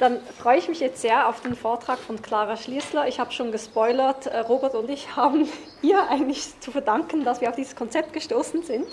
[0.00, 3.06] dann freue ich mich jetzt sehr auf den Vortrag von Clara Schließler.
[3.06, 5.46] Ich habe schon gespoilert, äh, Robert und ich haben
[5.82, 8.86] ihr eigentlich zu verdanken, dass wir auf dieses Konzept gestoßen sind.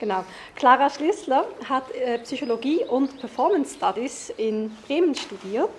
[0.00, 0.24] Genau.
[0.56, 5.70] Clara Schließler hat äh, Psychologie und Performance Studies in Bremen studiert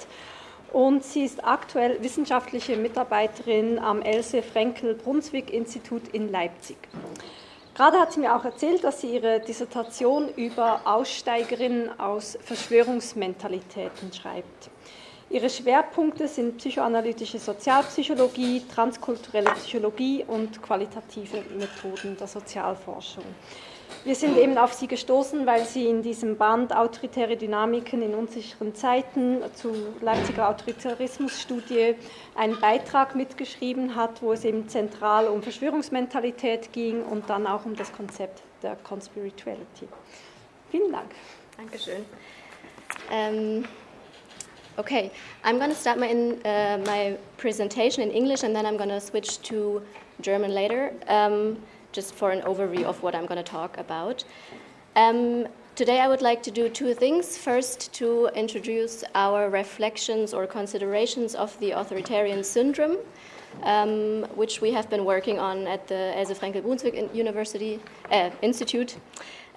[0.72, 6.78] und sie ist aktuell wissenschaftliche Mitarbeiterin am Else Frenkel Brunswick Institut in Leipzig.
[7.80, 14.70] Gerade hat sie mir auch erzählt, dass sie ihre Dissertation über Aussteigerinnen aus Verschwörungsmentalitäten schreibt.
[15.30, 23.24] Ihre Schwerpunkte sind psychoanalytische Sozialpsychologie, transkulturelle Psychologie und qualitative Methoden der Sozialforschung.
[24.06, 28.74] Wir sind eben auf sie gestoßen, weil sie in diesem Band Autoritäre Dynamiken in unsicheren
[28.74, 31.96] Zeiten zu Leipziger Autoritarismusstudie
[32.36, 37.76] einen Beitrag mitgeschrieben hat, wo es eben zentral um Verschwörungsmentalität ging und dann auch um
[37.76, 39.88] das Konzept der Conspirituality.
[40.72, 41.12] Vielen Dank.
[41.58, 42.06] Dankeschön.
[43.12, 43.66] Um,
[44.78, 45.12] okay,
[45.44, 48.90] I'm going to start my, in, uh, my presentation in English and then I'm going
[48.90, 49.82] to switch to
[50.22, 50.92] German later.
[51.08, 51.58] Um,
[51.92, 54.24] just for an overview of what I'm going to talk about.
[54.96, 57.38] Um, today, I would like to do two things.
[57.38, 62.98] First, to introduce our reflections or considerations of the authoritarian syndrome,
[63.64, 67.80] um, which we have been working on at the Else Frankel Brunswick University
[68.12, 68.98] uh, Institute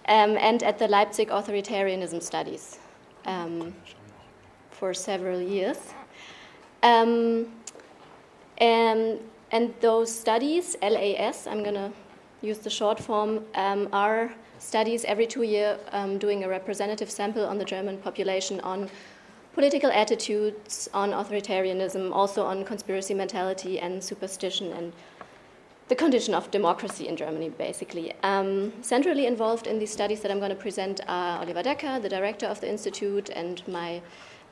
[0.09, 2.79] um, and at the Leipzig Authoritarianism Studies
[3.27, 3.75] um,
[4.71, 5.79] for several years.
[6.83, 7.47] Um,
[8.59, 11.93] and, and those studies, LAS, I'm going to
[12.43, 17.45] use the short form, um, are studies every two years um, doing a representative sample
[17.47, 18.91] on the German population on
[19.55, 24.93] political attitudes, on authoritarianism, also on conspiracy mentality and superstition and
[25.89, 28.15] the condition of democracy in Germany, basically.
[28.23, 32.09] Um, centrally involved in these studies that I'm going to present are Oliver Decker, the
[32.09, 34.01] director of the Institute, and my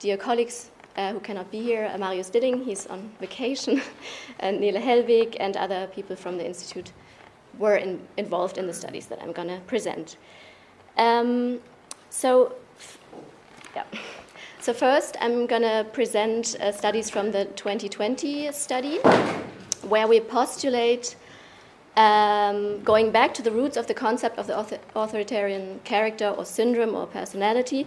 [0.00, 3.80] dear colleagues uh, who cannot be here, uh, Marius Dilling, he's on vacation,
[4.40, 6.92] and Nele Helwig, and other people from the Institute
[7.60, 10.16] were in, involved in the studies that I'm going to present.
[10.96, 11.60] Um,
[12.08, 12.54] so,
[13.76, 13.84] yeah.
[14.58, 18.98] So first, I'm going to present uh, studies from the 2020 study,
[19.88, 21.16] where we postulate
[21.96, 26.44] um, going back to the roots of the concept of the author authoritarian character or
[26.44, 27.86] syndrome or personality,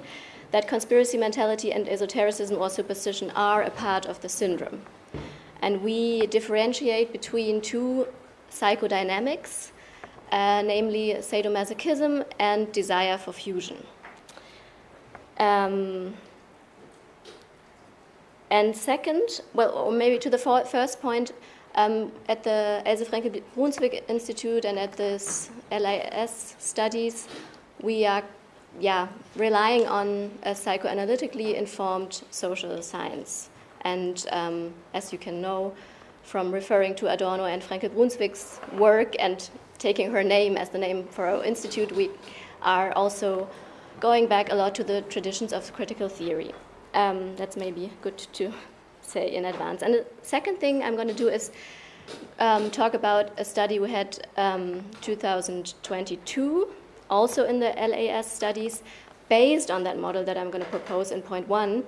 [0.51, 4.81] that conspiracy mentality and esotericism or superstition are a part of the syndrome.
[5.62, 8.07] And we differentiate between two
[8.53, 9.71] psychodynamics,
[10.31, 13.77] uh, namely sadomasochism and desire for fusion.
[15.39, 16.13] Um,
[18.49, 21.31] and second, well, or maybe to the first point,
[21.75, 27.27] um, at the Else Franke Brunswick Institute and at this LIS studies,
[27.81, 28.23] we are
[28.79, 33.49] yeah, relying on a psychoanalytically informed social science.
[33.81, 35.73] And um, as you can know,
[36.23, 41.06] from referring to Adorno and Franke Brunswick's work and taking her name as the name
[41.07, 42.09] for our institute, we
[42.61, 43.47] are also
[44.00, 46.51] going back a lot to the traditions of critical theory.
[46.94, 48.53] Um, that's maybe good to
[49.01, 49.81] say in advance.
[49.81, 51.51] And the second thing I'm going to do is
[52.39, 56.67] um, talk about a study we had um, 2022,
[57.09, 58.83] also in the LAS studies,
[59.29, 61.83] based on that model that I'm going to propose in point one.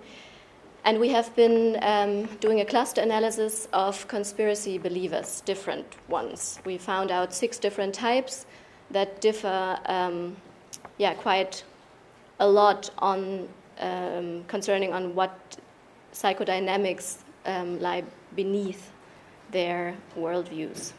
[0.85, 6.59] And we have been um, doing a cluster analysis of conspiracy believers, different ones.
[6.63, 8.45] We found out six different types
[8.91, 10.35] that differ, um,
[10.99, 11.63] yeah, quite
[12.39, 15.57] a lot on um, concerning on what
[16.13, 18.03] psychodynamics um, lie
[18.35, 18.91] beneath
[19.49, 20.93] their worldviews.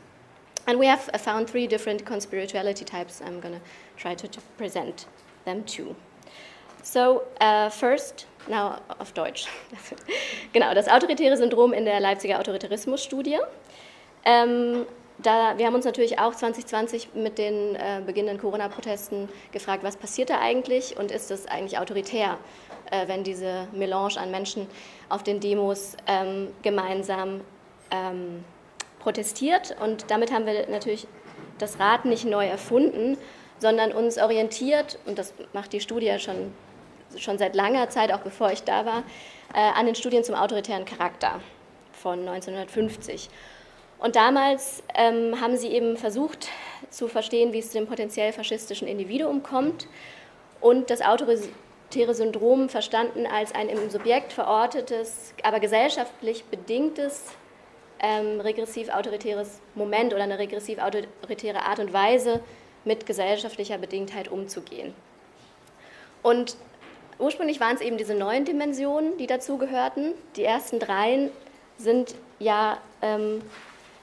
[0.66, 3.22] And we have found three different conspirituality types.
[3.22, 3.60] I'm going to
[3.96, 5.06] try to, to present
[5.44, 5.94] them too.
[6.82, 9.46] So, uh, first, now auf Deutsch.
[10.52, 13.38] genau, das autoritäre Syndrom in der Leipziger Autoritarismusstudie.
[14.24, 14.86] Ähm,
[15.18, 20.28] da, wir haben uns natürlich auch 2020 mit den äh, beginnenden Corona-Protesten gefragt, was passiert
[20.28, 22.36] da eigentlich und ist es eigentlich autoritär,
[22.90, 24.66] äh, wenn diese Melange an Menschen
[25.08, 27.40] auf den Demos ähm, gemeinsam
[27.90, 28.44] ähm,
[28.98, 29.76] protestiert.
[29.80, 31.06] Und damit haben wir natürlich
[31.58, 33.16] das Rad nicht neu erfunden,
[33.58, 36.52] sondern uns orientiert, und das macht die Studie ja schon
[37.18, 39.02] schon seit langer Zeit, auch bevor ich da war,
[39.54, 41.40] äh, an den Studien zum autoritären Charakter
[41.92, 43.28] von 1950.
[43.98, 46.48] Und damals ähm, haben sie eben versucht
[46.90, 49.88] zu verstehen, wie es zu dem potenziell faschistischen Individuum kommt
[50.60, 57.32] und das autoritäre Syndrom verstanden als ein im Subjekt verortetes, aber gesellschaftlich bedingtes
[58.00, 62.40] ähm, regressiv-autoritäres Moment oder eine regressiv-autoritäre Art und Weise,
[62.84, 64.94] mit gesellschaftlicher Bedingtheit umzugehen.
[66.22, 66.56] Und
[67.18, 70.12] ursprünglich waren es eben diese neun Dimensionen, die dazugehörten.
[70.36, 71.30] Die ersten dreien
[71.78, 73.42] sind ja ähm,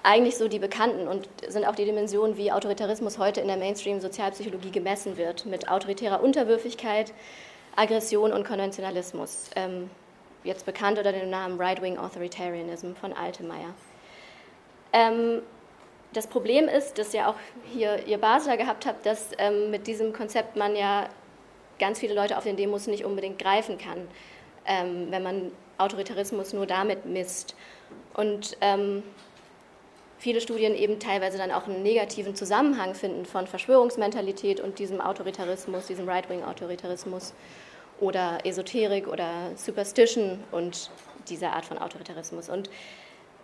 [0.03, 4.71] eigentlich so die bekannten und sind auch die Dimensionen, wie Autoritarismus heute in der Mainstream-Sozialpsychologie
[4.71, 7.13] gemessen wird, mit autoritärer Unterwürfigkeit,
[7.75, 9.49] Aggression und Konventionalismus.
[9.55, 9.89] Ähm,
[10.43, 13.73] jetzt bekannt unter dem Namen Right-Wing Authoritarianism von Altemeyer.
[14.91, 15.41] Ähm,
[16.11, 17.35] das Problem ist, dass ja auch
[17.71, 21.07] hier ihr Basler gehabt habt, dass ähm, mit diesem Konzept man ja
[21.79, 24.07] ganz viele Leute auf den Demos nicht unbedingt greifen kann,
[24.65, 27.55] ähm, wenn man Autoritarismus nur damit misst.
[28.13, 29.03] Und ähm,
[30.17, 35.87] viele Studien eben teilweise dann auch einen negativen Zusammenhang finden von Verschwörungsmentalität und diesem Autoritarismus,
[35.87, 37.33] diesem Right-Wing-Autoritarismus
[37.99, 40.89] oder Esoterik oder Superstition und
[41.27, 42.49] dieser Art von Autoritarismus.
[42.49, 42.69] Und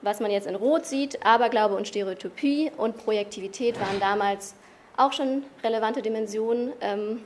[0.01, 4.55] was man jetzt in Rot sieht, Aberglaube und Stereotypie und Projektivität waren damals
[4.95, 6.71] auch schon relevante Dimensionen.
[6.81, 7.23] Ähm,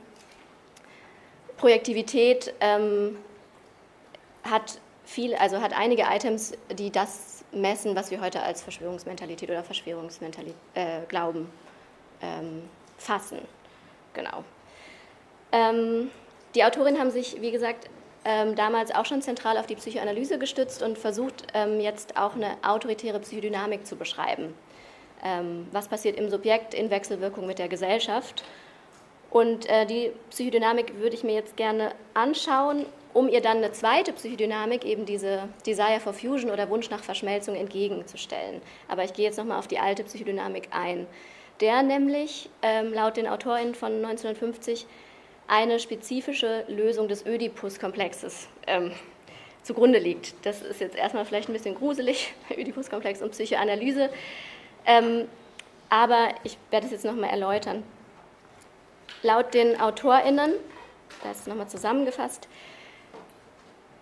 [1.56, 3.18] Projektivität ähm,
[4.42, 9.62] hat viel, also hat einige Items, die das messen, was wir heute als Verschwörungsmentalität oder
[9.62, 11.50] Verschwörungsmentalität äh, glauben,
[12.22, 12.62] ähm,
[12.98, 13.38] fassen.
[14.12, 14.44] Genau.
[15.52, 16.10] Ähm,
[16.54, 17.88] die Autorinnen haben sich, wie gesagt,
[18.24, 22.56] ähm, damals auch schon zentral auf die Psychoanalyse gestützt und versucht ähm, jetzt auch eine
[22.62, 24.54] autoritäre Psychodynamik zu beschreiben.
[25.22, 28.44] Ähm, was passiert im Subjekt in Wechselwirkung mit der Gesellschaft?
[29.34, 34.12] Und äh, die Psychodynamik würde ich mir jetzt gerne anschauen, um ihr dann eine zweite
[34.12, 38.62] Psychodynamik, eben diese Desire for Fusion oder Wunsch nach Verschmelzung entgegenzustellen.
[38.86, 41.08] Aber ich gehe jetzt nochmal auf die alte Psychodynamik ein.
[41.58, 44.86] Der nämlich ähm, laut den AutorInnen von 1950
[45.48, 48.92] eine spezifische Lösung des Ödipus-Komplexes ähm,
[49.64, 50.34] zugrunde liegt.
[50.46, 54.10] Das ist jetzt erstmal vielleicht ein bisschen gruselig, Ödipus-Komplex und Psychoanalyse,
[54.86, 55.26] ähm,
[55.90, 57.82] aber ich werde es jetzt nochmal erläutern.
[59.24, 60.52] Laut den AutorInnen,
[61.22, 62.46] das ist nochmal zusammengefasst,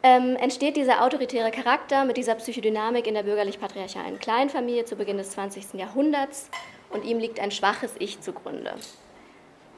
[0.02, 5.30] ähm, entsteht dieser autoritäre Charakter mit dieser Psychodynamik in der bürgerlich-patriarchalen Kleinfamilie zu Beginn des
[5.30, 5.74] 20.
[5.74, 6.50] Jahrhunderts
[6.90, 8.74] und ihm liegt ein schwaches Ich zugrunde.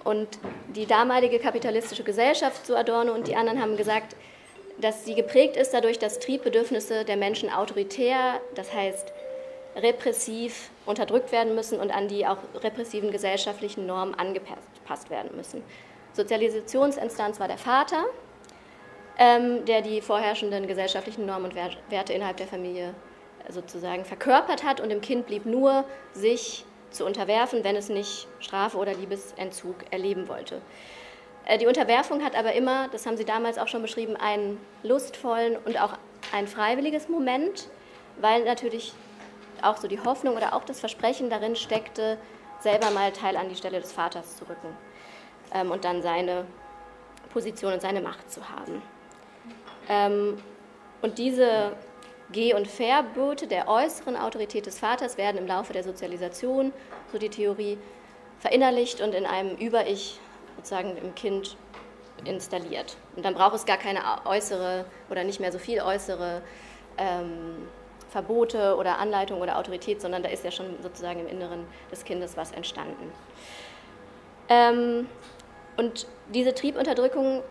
[0.02, 0.28] Und
[0.74, 4.16] die damalige kapitalistische Gesellschaft, so Adorno und die anderen, haben gesagt,
[4.80, 9.12] dass sie geprägt ist dadurch, dass Triebbedürfnisse der Menschen autoritär, das heißt
[9.76, 15.62] repressiv unterdrückt werden müssen und an die auch repressiven gesellschaftlichen Normen angepasst werden müssen.
[16.12, 18.04] Sozialisationsinstanz war der Vater,
[19.18, 22.94] ähm, der die vorherrschenden gesellschaftlichen Normen und Werte innerhalb der Familie
[23.48, 28.78] sozusagen verkörpert hat und dem Kind blieb nur, sich zu unterwerfen, wenn es nicht Strafe
[28.78, 30.60] oder Liebesentzug erleben wollte.
[31.46, 35.56] Äh, die Unterwerfung hat aber immer, das haben Sie damals auch schon beschrieben, einen lustvollen
[35.64, 35.94] und auch
[36.32, 37.68] ein freiwilliges Moment,
[38.20, 38.94] weil natürlich
[39.64, 42.18] auch so die Hoffnung oder auch das Versprechen darin steckte,
[42.60, 44.76] selber mal Teil an die Stelle des Vaters zu rücken
[45.52, 46.46] ähm, und dann seine
[47.32, 48.82] Position und seine Macht zu haben.
[49.88, 50.38] Ähm,
[51.02, 51.76] und diese
[52.32, 56.72] Geh- und Verbote der äußeren Autorität des Vaters werden im Laufe der Sozialisation,
[57.12, 57.78] so die Theorie,
[58.38, 60.18] verinnerlicht und in einem Über-Ich
[60.56, 61.56] sozusagen im Kind
[62.24, 62.96] installiert.
[63.16, 66.42] Und dann braucht es gar keine äußere oder nicht mehr so viel äußere
[66.96, 67.68] ähm,
[68.14, 72.36] Verbote oder Anleitung oder Autorität, sondern da ist ja schon sozusagen im Inneren des Kindes
[72.36, 73.10] was entstanden.
[74.48, 75.08] Ähm,
[75.76, 77.42] und diese Triebunterdrückung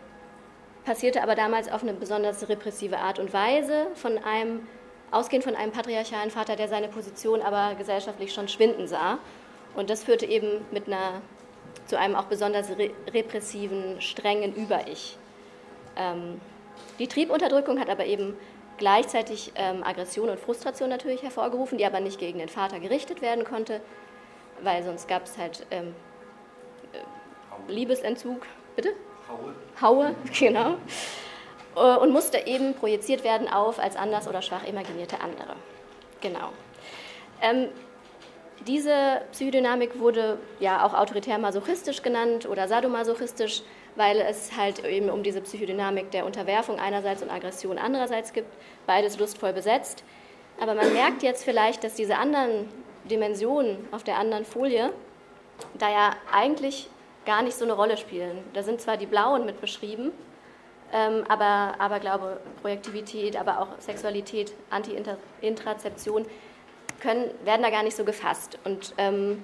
[0.86, 4.66] passierte aber damals auf eine besonders repressive Art und Weise, von einem,
[5.12, 9.18] ausgehend von einem patriarchalen Vater, der seine Position aber gesellschaftlich schon schwinden sah.
[9.76, 11.22] Und das führte eben mit einer,
[11.88, 15.18] zu einem auch besonders re repressiven, strengen Über-Ich.
[15.98, 16.40] Ähm,
[17.00, 18.38] die Triebunterdrückung hat aber eben
[18.78, 23.44] gleichzeitig ähm, Aggression und Frustration natürlich hervorgerufen, die aber nicht gegen den Vater gerichtet werden
[23.44, 23.82] konnte,
[24.62, 25.96] weil sonst gab es halt ähm,
[26.94, 28.46] äh, Liebesentzug.
[28.76, 28.94] Bitte?
[29.30, 29.54] Haue.
[29.82, 30.76] Haue, genau.
[31.76, 35.56] Äh, und musste eben projiziert werden auf als anders oder schwach imaginierte andere.
[36.22, 36.50] Genau.
[37.42, 37.70] Ähm,
[38.68, 43.64] diese Psychodynamik wurde ja auch autoritär masochistisch genannt oder sadomasochistisch,
[43.96, 48.48] weil es halt eben um diese Psychodynamik der Unterwerfung einerseits und Aggression andererseits gibt,
[48.86, 50.04] beides lustvoll besetzt.
[50.60, 52.68] Aber man merkt jetzt vielleicht, dass diese anderen
[53.06, 54.92] Dimensionen auf der anderen Folie
[55.78, 56.90] da ja eigentlich
[57.26, 58.40] gar nicht so eine Rolle spielen.
[58.54, 60.12] Da sind zwar die Blauen mit beschrieben,
[60.92, 66.26] ähm, aber, aber glaube Projektivität, aber auch Sexualität, Anti-Intrazeption
[67.02, 68.58] können, werden da gar nicht so gefasst.
[68.64, 69.44] Und ähm,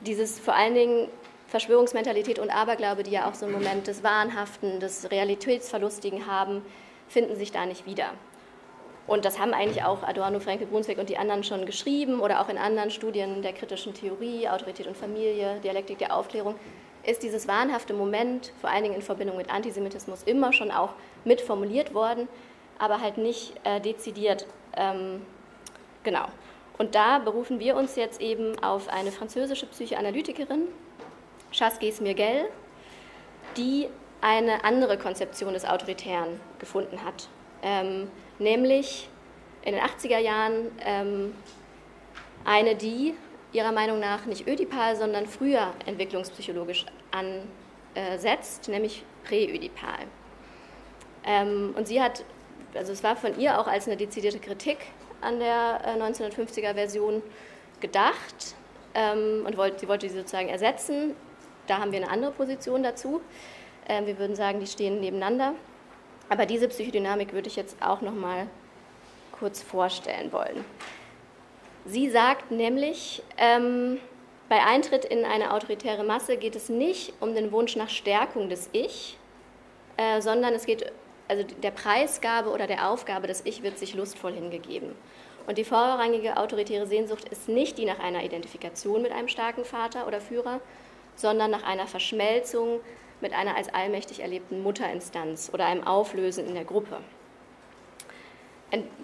[0.00, 1.08] dieses vor allen Dingen
[1.50, 6.62] Verschwörungsmentalität und Aberglaube, die ja auch so einen Moment des Wahnhaften, des Realitätsverlustigen haben,
[7.08, 8.06] finden sich da nicht wieder.
[9.08, 12.48] Und das haben eigentlich auch Adorno, Franke Brunswick und die anderen schon geschrieben oder auch
[12.48, 16.54] in anderen Studien der kritischen Theorie, Autorität und Familie, Dialektik der Aufklärung,
[17.04, 20.90] ist dieses wahnhafte Moment, vor allen Dingen in Verbindung mit Antisemitismus, immer schon auch
[21.24, 22.28] mitformuliert worden,
[22.78, 24.46] aber halt nicht äh, dezidiert.
[24.76, 25.22] Ähm,
[26.04, 26.26] genau.
[26.78, 30.68] Und da berufen wir uns jetzt eben auf eine französische Psychoanalytikerin,
[31.52, 32.48] Chasquez Mirgel,
[33.56, 33.88] die
[34.20, 37.28] eine andere Konzeption des Autoritären gefunden hat.
[37.62, 39.08] Ähm, nämlich
[39.62, 41.34] in den 80er Jahren ähm,
[42.44, 43.14] eine, die
[43.52, 50.06] ihrer Meinung nach nicht ödipal, sondern früher entwicklungspsychologisch ansetzt, nämlich präödipal.
[51.24, 52.24] Ähm, und sie hat,
[52.74, 54.78] also es war von ihr auch als eine dezidierte Kritik
[55.20, 57.22] an der 1950er äh, Version
[57.80, 58.54] gedacht
[58.94, 61.14] ähm, und wollte, sie wollte sie sozusagen ersetzen.
[61.70, 63.20] Da haben wir eine andere Position dazu.
[63.88, 65.54] Ähm, wir würden sagen, die stehen nebeneinander.
[66.28, 68.48] Aber diese Psychodynamik würde ich jetzt auch noch mal
[69.30, 70.64] kurz vorstellen wollen.
[71.84, 73.98] Sie sagt nämlich, ähm,
[74.48, 78.68] bei Eintritt in eine autoritäre Masse geht es nicht um den Wunsch nach Stärkung des
[78.72, 79.16] Ich,
[79.96, 80.92] äh, sondern es geht,
[81.28, 84.96] also der Preisgabe oder der Aufgabe des Ich wird sich lustvoll hingegeben.
[85.46, 90.08] Und die vorrangige autoritäre Sehnsucht ist nicht die nach einer Identifikation mit einem starken Vater
[90.08, 90.60] oder Führer,
[91.20, 92.80] sondern nach einer Verschmelzung
[93.20, 96.98] mit einer als allmächtig erlebten Mutterinstanz oder einem Auflösen in der Gruppe.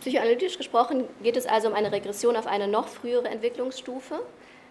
[0.01, 4.21] Psychoanalytisch gesprochen geht es also um eine Regression auf eine noch frühere Entwicklungsstufe,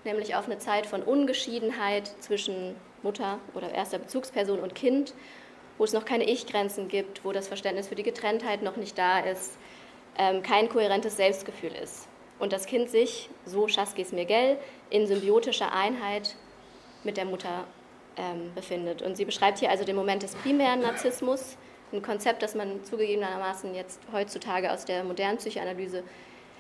[0.06, 5.14] nämlich auf eine Zeit von Ungeschiedenheit zwischen Mutter oder erster Bezugsperson und Kind,
[5.78, 9.20] wo es noch keine Ich-Grenzen gibt, wo das Verständnis für die Getrenntheit noch nicht da
[9.20, 9.58] ist,
[10.18, 12.08] ähm, kein kohärentes Selbstgefühl ist.
[12.40, 14.58] Und das Kind sich, so Schaskis Mirgel,
[14.90, 16.36] in symbiotischer Einheit
[17.06, 17.66] mit der Mutter
[18.18, 19.02] ähm, befindet.
[19.02, 21.58] Und sie beschreibt hier also den Moment des primären Narzissmus,
[21.94, 26.04] ein Konzept, das man zugegebenermaßen jetzt heutzutage aus der modernen Psychoanalyse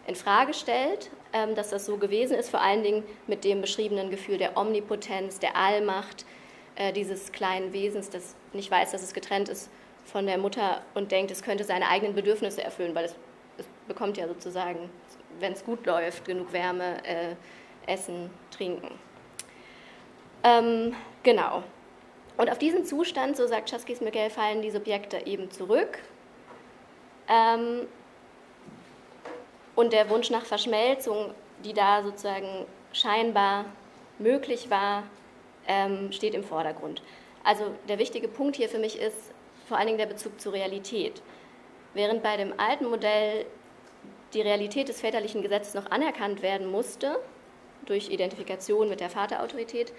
[0.07, 4.09] in Frage stellt, ähm, dass das so gewesen ist, vor allen Dingen mit dem beschriebenen
[4.09, 6.25] Gefühl der Omnipotenz, der Allmacht
[6.75, 9.69] äh, dieses kleinen Wesens, das nicht weiß, dass es getrennt ist
[10.05, 13.15] von der Mutter und denkt, es könnte seine eigenen Bedürfnisse erfüllen, weil es,
[13.57, 14.89] es bekommt ja sozusagen,
[15.39, 17.35] wenn es gut läuft, genug Wärme, äh,
[17.91, 18.91] Essen, Trinken.
[20.45, 21.63] Ähm, genau.
[22.37, 25.99] Und auf diesen Zustand, so sagt Chaskis Miguel, fallen die Subjekte eben zurück.
[27.27, 27.87] Ähm,
[29.75, 31.33] und der Wunsch nach Verschmelzung,
[31.63, 33.65] die da sozusagen scheinbar
[34.19, 35.03] möglich war,
[35.67, 37.01] ähm, steht im Vordergrund.
[37.43, 39.33] Also der wichtige Punkt hier für mich ist
[39.67, 41.23] vor allen Dingen der Bezug zur Realität.
[41.95, 43.47] Während bei dem alten Modell
[44.33, 47.19] die Realität des väterlichen Gesetzes noch anerkannt werden musste,
[47.85, 49.93] durch Identifikation mit der Vaterautorität,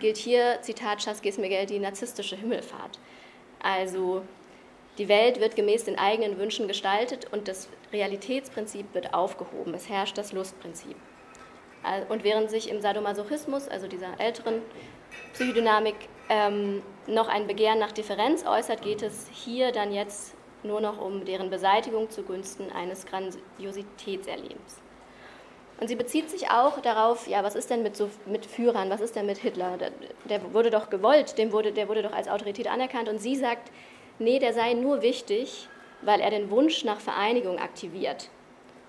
[0.00, 2.98] gilt hier, Zitat Chaskis Miguel, die narzisstische Himmelfahrt.
[3.62, 4.22] Also
[4.98, 9.72] die Welt wird gemäß den eigenen Wünschen gestaltet und das Realitätsprinzip wird aufgehoben.
[9.74, 10.96] Es herrscht das Lustprinzip.
[12.08, 14.60] Und während sich im Sadomasochismus, also dieser älteren
[15.32, 15.94] Psychodynamik,
[16.28, 21.24] ähm, noch ein Begehren nach Differenz äußert, geht es hier dann jetzt nur noch um
[21.24, 24.80] deren Beseitigung zugunsten eines Grandiositätserlebens.
[25.80, 29.00] Und sie bezieht sich auch darauf, ja, was ist denn mit, so, mit Führern, was
[29.00, 29.78] ist denn mit Hitler?
[29.78, 29.90] Der,
[30.28, 33.08] der wurde doch gewollt, dem wurde, der wurde doch als Autorität anerkannt.
[33.08, 33.72] Und sie sagt,
[34.18, 35.68] nee, der sei nur wichtig,
[36.02, 38.28] weil er den Wunsch nach Vereinigung aktiviert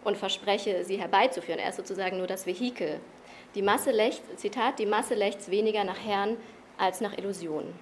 [0.03, 1.60] und verspreche, sie herbeizuführen.
[1.60, 3.00] Er ist sozusagen nur das Vehikel.
[3.55, 6.36] Die Masse lechzt, Zitat, die Masse lechzt weniger nach Herrn
[6.77, 7.74] als nach Illusionen.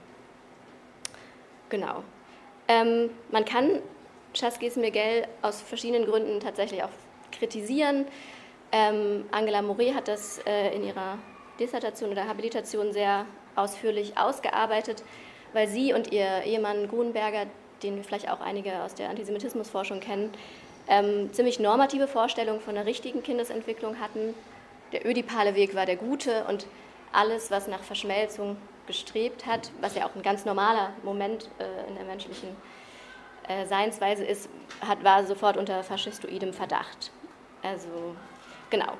[1.69, 2.03] Genau.
[2.67, 3.81] Ähm, man kann
[4.33, 6.89] Chaskis Miguel aus verschiedenen Gründen tatsächlich auch
[7.31, 8.05] kritisieren.
[8.71, 11.17] Ähm, Angela Moret hat das äh, in ihrer
[11.59, 15.03] Dissertation oder Habilitation sehr ausführlich ausgearbeitet,
[15.53, 17.47] weil sie und ihr Ehemann Grunberger,
[17.83, 20.31] den vielleicht auch einige aus der Antisemitismusforschung kennen,
[20.87, 24.33] ähm, ziemlich normative Vorstellungen von einer richtigen Kindesentwicklung hatten.
[24.91, 26.65] Der ödipale Weg war der gute und
[27.11, 28.57] alles, was nach Verschmelzung
[28.87, 32.49] gestrebt hat, was ja auch ein ganz normaler Moment äh, in der menschlichen
[33.47, 34.49] äh, Seinsweise ist,
[34.81, 37.11] hat, war sofort unter faschistoidem Verdacht.
[37.61, 38.15] Also
[38.69, 38.93] Genau.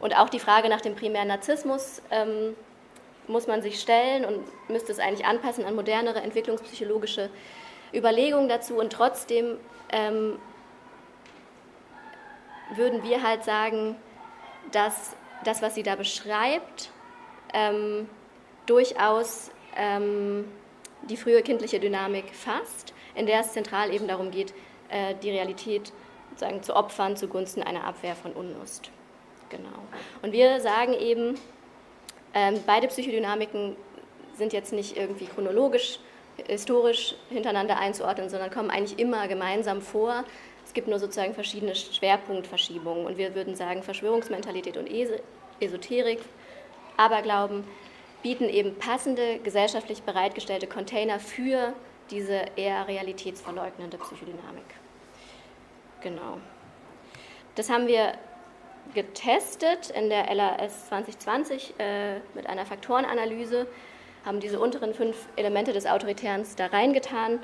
[0.00, 2.54] Und auch die Frage nach dem primären Narzissmus ähm,
[3.28, 7.30] muss man sich stellen und müsste es eigentlich anpassen an modernere entwicklungspsychologische
[7.94, 8.76] Überlegungen dazu.
[8.76, 9.58] Und trotzdem
[9.90, 10.38] ähm,
[12.74, 13.96] würden wir halt sagen,
[14.72, 16.90] dass das, was sie da beschreibt,
[17.54, 18.08] ähm,
[18.66, 20.44] durchaus ähm,
[21.02, 24.52] die frühe kindliche Dynamik fasst, in der es zentral eben darum geht,
[24.88, 25.92] äh, die Realität
[26.30, 28.90] sozusagen zu opfern zugunsten einer Abwehr von Unlust.
[29.50, 29.78] Genau.
[30.22, 31.36] Und wir sagen eben,
[32.34, 33.76] ähm, beide Psychodynamiken
[34.34, 35.98] sind jetzt nicht irgendwie chronologisch,
[36.48, 40.24] historisch hintereinander einzuordnen, sondern kommen eigentlich immer gemeinsam vor.
[40.64, 43.06] Es gibt nur sozusagen verschiedene Schwerpunktverschiebungen.
[43.06, 44.90] Und wir würden sagen, Verschwörungsmentalität und
[45.60, 46.20] Esoterik,
[46.96, 47.64] Aberglauben
[48.22, 51.72] bieten eben passende gesellschaftlich bereitgestellte Container für
[52.10, 54.64] diese eher realitätsverleugnende Psychodynamik.
[56.02, 56.38] Genau.
[57.54, 58.12] Das haben wir
[58.94, 63.66] getestet in der LAS 2020 äh, mit einer Faktorenanalyse,
[64.24, 67.38] haben diese unteren fünf Elemente des Autoritären da reingetan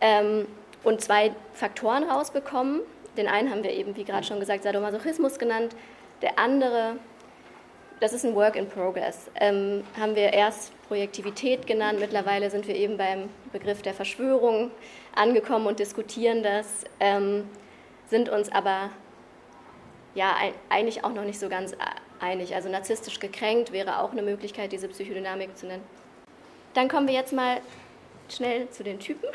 [0.00, 0.46] ähm,
[0.84, 2.80] und zwei Faktoren rausbekommen.
[3.16, 5.74] Den einen haben wir eben, wie gerade schon gesagt, Sadomasochismus genannt.
[6.22, 6.96] Der andere,
[8.00, 12.00] das ist ein Work in Progress, ähm, haben wir erst Projektivität genannt.
[12.00, 14.70] Mittlerweile sind wir eben beim Begriff der Verschwörung
[15.14, 17.48] angekommen und diskutieren das, ähm,
[18.08, 18.90] sind uns aber
[20.18, 20.36] ja
[20.68, 21.74] eigentlich auch noch nicht so ganz
[22.20, 22.54] einig.
[22.54, 25.84] Also narzisstisch gekränkt wäre auch eine Möglichkeit, diese Psychodynamik zu nennen.
[26.74, 27.60] Dann kommen wir jetzt mal
[28.28, 29.28] schnell zu den Typen.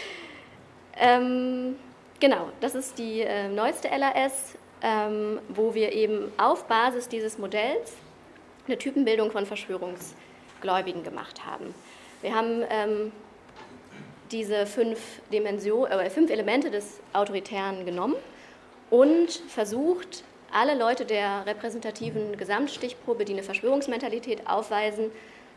[0.96, 1.76] ähm,
[2.20, 7.94] genau, das ist die äh, neueste LAS, ähm, wo wir eben auf Basis dieses Modells
[8.66, 11.74] eine Typenbildung von Verschwörungsgläubigen gemacht haben.
[12.20, 13.12] Wir haben ähm,
[14.30, 15.00] diese fünf,
[15.32, 18.16] Dimension, äh, fünf Elemente des Autoritären genommen
[18.90, 25.10] und versucht, alle Leute der repräsentativen Gesamtstichprobe, die eine Verschwörungsmentalität aufweisen,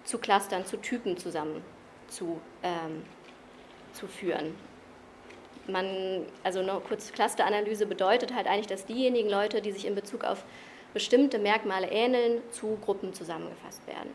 [0.04, 1.62] zu Clustern, zu Typen zusammen
[2.08, 3.04] zu, ähm,
[3.94, 4.56] zu führen.
[5.68, 10.24] Man, also nur kurz Clusteranalyse bedeutet halt eigentlich, dass diejenigen Leute, die sich in Bezug
[10.24, 10.44] auf
[10.94, 14.10] bestimmte Merkmale ähneln, zu Gruppen zusammengefasst werden.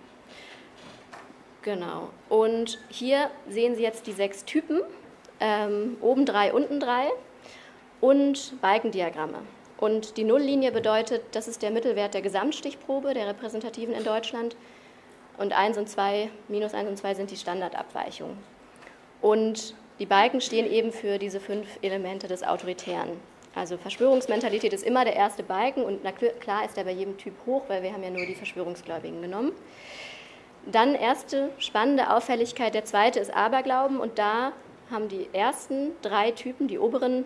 [1.62, 2.10] Genau.
[2.28, 4.80] Und hier sehen Sie jetzt die sechs Typen,
[5.38, 7.08] ähm, oben drei, unten drei
[8.04, 9.38] und Balkendiagramme.
[9.78, 14.56] Und die Nulllinie bedeutet, das ist der Mittelwert der Gesamtstichprobe, der repräsentativen in Deutschland.
[15.38, 18.36] Und 1 und 2, minus 1 und 2 sind die Standardabweichungen.
[19.22, 23.08] Und die Balken stehen eben für diese fünf Elemente des Autoritären.
[23.54, 27.32] Also Verschwörungsmentalität ist immer der erste Balken und na klar ist er bei jedem Typ
[27.46, 29.52] hoch, weil wir haben ja nur die Verschwörungsgläubigen genommen.
[30.66, 34.52] Dann erste spannende Auffälligkeit, der zweite ist Aberglauben und da
[34.90, 37.24] haben die ersten drei Typen, die oberen,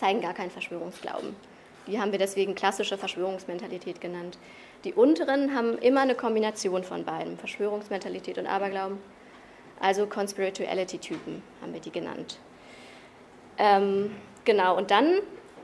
[0.00, 1.36] zeigen gar keinen Verschwörungsglauben.
[1.86, 4.38] Die haben wir deswegen klassische Verschwörungsmentalität genannt.
[4.84, 8.98] Die unteren haben immer eine Kombination von beiden, Verschwörungsmentalität und Aberglauben.
[9.78, 12.38] Also Conspirituality-Typen haben wir die genannt.
[13.58, 15.20] Ähm, genau, und dann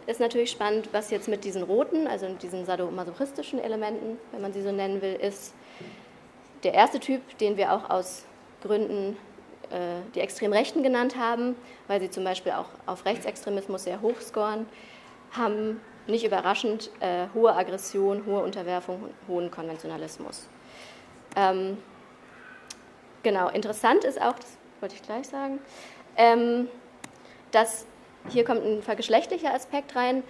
[0.07, 4.63] ist natürlich spannend, was jetzt mit diesen roten, also diesen sadomasochistischen Elementen, wenn man sie
[4.63, 5.55] so nennen will, ist
[6.63, 8.25] der erste Typ, den wir auch aus
[8.63, 9.17] Gründen
[9.71, 11.57] äh, die Extremrechten genannt haben,
[11.89, 14.67] weil sie zum Beispiel auch auf Rechtsextremismus sehr hoch scoren,
[15.33, 20.47] haben nicht überraschend äh, hohe Aggression, hohe Unterwerfung, hohen Konventionalismus.
[21.35, 21.79] Ähm,
[23.23, 25.59] genau, interessant ist auch, das wollte ich gleich sagen,
[26.17, 26.69] ähm,
[27.51, 27.87] dass
[28.29, 30.23] hier kommt ein vergeschlechtlicher Aspekt rein,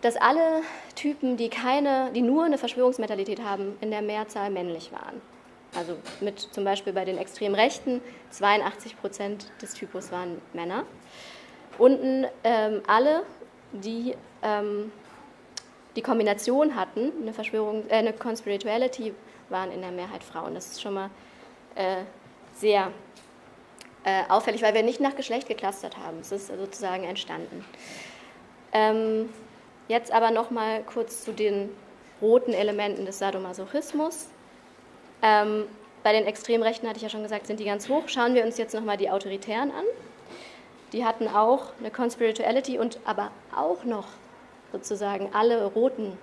[0.00, 0.62] dass alle
[0.94, 5.20] Typen, die keine, die nur eine Verschwörungsmentalität haben, in der Mehrzahl männlich waren.
[5.74, 10.84] Also mit zum Beispiel bei den extrem Rechten 82 Prozent des Typus waren Männer.
[11.78, 13.22] Unten ähm, alle,
[13.72, 14.90] die ähm,
[15.96, 19.14] die Kombination hatten, eine Verschwörung, äh, eine Conspirituality,
[19.48, 20.54] waren in der Mehrheit Frauen.
[20.54, 21.10] Das ist schon mal
[21.74, 22.02] äh,
[22.54, 22.92] sehr
[24.04, 26.18] äh, auffällig, weil wir nicht nach Geschlecht geklustert haben.
[26.20, 27.64] Es ist sozusagen entstanden.
[28.72, 29.28] Ähm,
[29.88, 31.70] jetzt aber noch mal kurz zu den
[32.22, 34.28] roten Elementen des Sadomasochismus.
[35.22, 35.66] Ähm,
[36.02, 38.04] bei den Extremrechten hatte ich ja schon gesagt, sind die ganz hoch.
[38.06, 39.84] Schauen wir uns jetzt noch mal die Autoritären an.
[40.92, 44.06] Die hatten auch eine Conspirituality und aber auch noch
[44.72, 46.16] sozusagen alle roten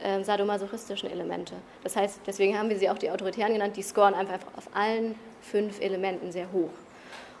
[0.00, 1.54] äh, sadomasochistischen Elemente.
[1.82, 5.16] Das heißt, deswegen haben wir sie auch die Autoritären genannt, die scoren einfach auf allen
[5.42, 6.70] fünf Elementen sehr hoch.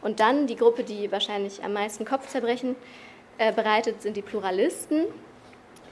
[0.02, 2.76] Und dann die Gruppe, die wahrscheinlich am meisten Kopfzerbrechen
[3.38, 5.04] äh, bereitet, sind die Pluralisten.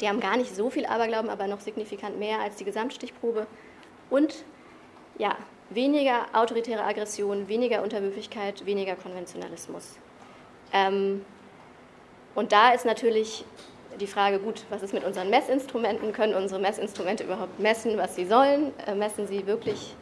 [0.00, 3.46] Die haben gar nicht so viel Aberglauben, aber noch signifikant mehr als die Gesamtstichprobe.
[4.11, 4.44] Und
[5.18, 5.37] ja,
[5.70, 9.96] weniger autoritäre Aggression, weniger Unterwürfigkeit, weniger Konventionalismus.
[10.72, 11.24] Ähm,
[12.35, 13.44] und da ist natürlich
[14.00, 16.12] die Frage, gut, was ist mit unseren Messinstrumenten?
[16.12, 18.72] Können unsere Messinstrumente überhaupt messen, was sie sollen?
[18.87, 19.94] Äh, messen sie wirklich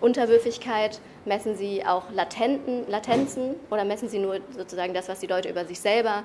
[0.00, 1.00] Unterwürfigkeit?
[1.24, 5.64] Messen sie auch Latenten, Latenzen oder messen sie nur sozusagen das, was die Leute über
[5.64, 6.22] sich selber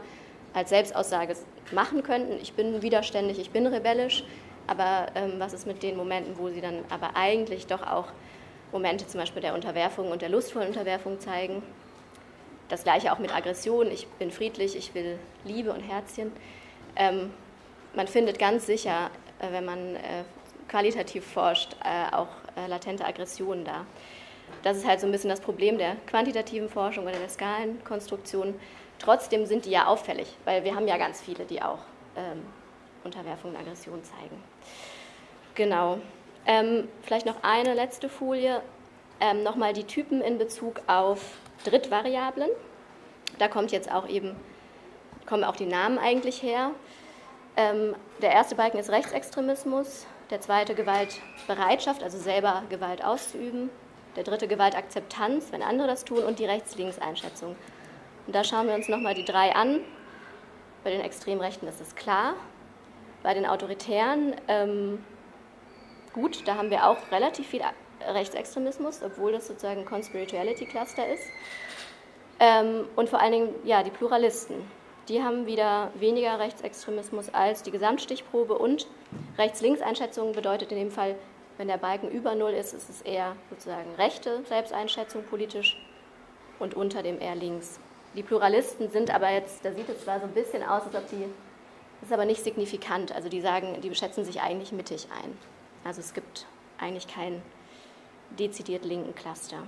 [0.54, 1.36] als Selbstaussage
[1.72, 2.38] machen könnten?
[2.42, 4.24] Ich bin widerständig, ich bin rebellisch,
[4.70, 8.06] aber ähm, was ist mit den Momenten, wo sie dann aber eigentlich doch auch
[8.72, 11.64] Momente zum Beispiel der Unterwerfung und der lustvollen Unterwerfung zeigen?
[12.68, 13.90] Das gleiche auch mit Aggression.
[13.90, 16.32] Ich bin friedlich, ich will Liebe und Herzchen.
[16.96, 17.34] Ähm,
[17.96, 20.24] man findet ganz sicher, äh, wenn man äh,
[20.68, 23.88] qualitativ forscht, äh, auch äh, latente Aggressionen da.
[24.62, 28.54] Das ist halt so ein bisschen das Problem der quantitativen Forschung oder der Skalenkonstruktion.
[29.00, 31.80] Trotzdem sind die ja auffällig, weil wir haben ja ganz viele, die auch
[32.16, 32.44] ähm,
[33.04, 34.42] Unterwerfung und Aggression zeigen.
[35.56, 36.00] Genau.
[36.46, 38.62] Ähm, vielleicht noch eine letzte Folie,
[39.20, 42.50] ähm, nochmal die Typen in Bezug auf Drittvariablen.
[43.38, 44.36] Da kommt jetzt auch eben,
[45.26, 46.72] kommen auch die Namen eigentlich her.
[47.56, 53.70] Ähm, der erste Balken ist Rechtsextremismus, der zweite Gewaltbereitschaft, also selber Gewalt auszuüben,
[54.16, 57.56] der dritte Gewaltakzeptanz, wenn andere das tun, und die Rechts-Links-Einschätzung.
[58.28, 59.82] Und da schauen wir uns nochmal die drei an.
[60.84, 62.36] Bei den Extremrechten ist es klar.
[63.24, 65.04] Bei den Autoritären, ähm,
[66.14, 67.62] gut, da haben wir auch relativ viel
[68.08, 71.24] Rechtsextremismus, obwohl das sozusagen ein Conspirituality-Cluster ist.
[72.40, 74.56] Ähm, und vor allen Dingen, ja, die Pluralisten.
[75.10, 78.88] Die haben wieder weniger Rechtsextremismus als die Gesamtstichprobe und
[79.38, 81.16] Rechts-Links-Einschätzung bedeutet in dem Fall,
[81.58, 85.78] wenn der Balken über Null ist, ist es eher sozusagen rechte Selbsteinschätzung politisch
[86.60, 87.80] und unter dem eher links.
[88.16, 91.10] Die Pluralisten sind aber jetzt, da sieht es zwar so ein bisschen aus, als ob
[91.10, 91.26] die,
[92.02, 93.12] ist aber nicht signifikant.
[93.12, 95.38] Also die sagen, die schätzen sich eigentlich mittig ein.
[95.84, 96.46] Also es gibt
[96.78, 97.42] eigentlich keinen
[98.38, 99.64] dezidiert linken Cluster.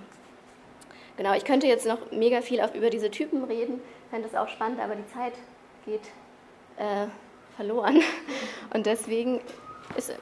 [1.17, 4.47] Genau, ich könnte jetzt noch mega viel auf, über diese Typen reden, fände es auch
[4.47, 5.33] spannend, aber die Zeit
[5.85, 6.01] geht
[6.77, 7.07] äh,
[7.55, 8.01] verloren.
[8.73, 9.41] Und deswegen
[9.97, 10.13] ist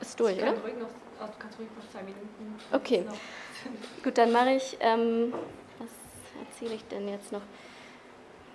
[0.00, 0.52] es durch, oder?
[0.62, 0.88] Ruhig noch,
[1.20, 2.58] also kannst ruhig noch zwei Minuten.
[2.72, 3.04] Okay.
[4.02, 5.32] Gut, dann mache ich, ähm,
[5.78, 5.90] was
[6.48, 7.42] erzähle ich denn jetzt noch?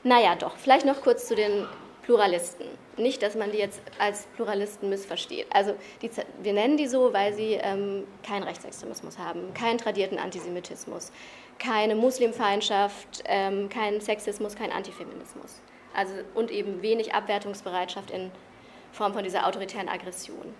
[0.03, 1.67] Naja, doch, vielleicht noch kurz zu den
[2.07, 2.65] Pluralisten.
[2.95, 5.45] Nicht, dass man die jetzt als Pluralisten missversteht.
[5.53, 6.09] Also die,
[6.41, 11.11] wir nennen die so, weil sie ähm, keinen Rechtsextremismus haben, keinen tradierten Antisemitismus,
[11.59, 15.61] keine Muslimfeindschaft, ähm, keinen Sexismus, keinen Antifeminismus.
[15.93, 18.31] Also, und eben wenig Abwertungsbereitschaft in
[18.93, 20.53] Form von dieser autoritären Aggression.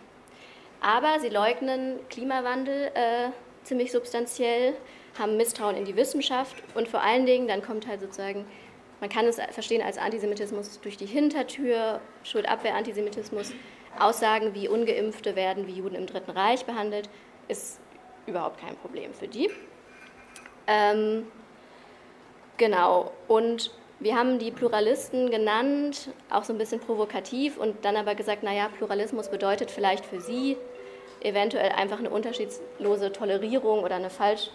[0.81, 3.29] Aber sie leugnen Klimawandel äh,
[3.63, 4.73] ziemlich substanziell,
[5.17, 8.45] haben Misstrauen in die Wissenschaft und vor allen Dingen, dann kommt halt sozusagen
[8.99, 13.53] man kann es verstehen als Antisemitismus durch die Hintertür, Schuldabwehr-Antisemitismus.
[13.99, 17.09] Aussagen wie Ungeimpfte werden wie Juden im Dritten Reich behandelt,
[17.47, 17.79] ist
[18.27, 19.49] überhaupt kein Problem für die.
[20.67, 21.27] Ähm,
[22.57, 28.13] genau, und wir haben die Pluralisten genannt, auch so ein bisschen provokativ und dann aber
[28.13, 30.57] gesagt, naja, Pluralismus bedeutet vielleicht für sie
[31.21, 34.51] eventuell einfach eine unterschiedslose Tolerierung oder eine falsch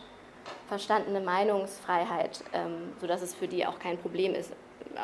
[0.68, 4.52] verstandene Meinungsfreiheit, ähm, sodass es für die auch kein Problem ist,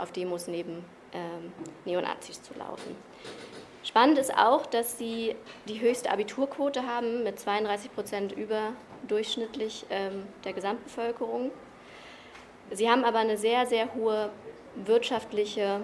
[0.01, 1.53] auf Demos neben ähm,
[1.85, 2.97] Neonazis zu laufen.
[3.85, 5.35] Spannend ist auch, dass sie
[5.67, 11.51] die höchste Abiturquote haben mit 32 Prozent überdurchschnittlich ähm, der Gesamtbevölkerung.
[12.71, 14.31] Sie haben aber eine sehr, sehr hohe
[14.75, 15.81] wirtschaftliche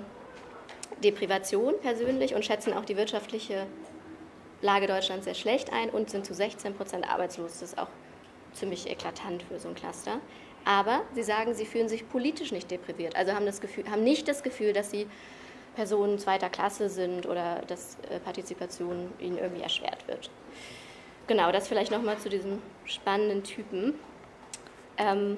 [1.03, 3.67] Deprivation persönlich und schätzen auch die wirtschaftliche
[4.61, 7.61] Lage Deutschlands sehr schlecht ein und sind zu 16 Prozent arbeitslos.
[7.61, 7.89] Das ist auch
[8.55, 10.21] ziemlich eklatant für so ein Cluster.
[10.65, 14.27] Aber sie sagen, sie fühlen sich politisch nicht depriviert, also haben, das Gefühl, haben nicht
[14.29, 15.07] das Gefühl, dass sie
[15.75, 20.31] Personen zweiter Klasse sind oder dass äh, Partizipation ihnen irgendwie erschwert wird.
[21.27, 23.95] Genau, das vielleicht nochmal zu diesem spannenden Typen.
[24.97, 25.37] Ähm,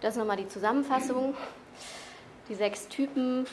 [0.00, 1.34] das nochmal die Zusammenfassung.
[2.48, 3.46] Die sechs Typen,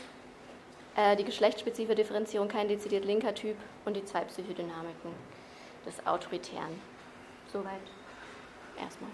[0.95, 3.55] äh, die geschlechtsspezifische Differenzierung, kein dezidiert linker Typ
[3.85, 5.11] und die zwei Psychodynamiken
[5.85, 6.81] des Autoritären.
[7.53, 7.79] Soweit
[8.79, 9.11] erstmal.